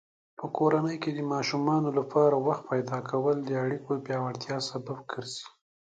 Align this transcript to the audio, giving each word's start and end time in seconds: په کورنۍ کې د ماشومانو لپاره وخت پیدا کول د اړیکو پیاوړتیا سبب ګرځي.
په 0.39 0.45
کورنۍ 0.57 0.95
کې 1.03 1.11
د 1.13 1.19
ماشومانو 1.33 1.89
لپاره 1.99 2.35
وخت 2.47 2.63
پیدا 2.71 2.97
کول 3.09 3.37
د 3.43 3.49
اړیکو 3.63 3.89
پیاوړتیا 4.05 4.57
سبب 4.69 4.97
ګرځي. 5.11 5.45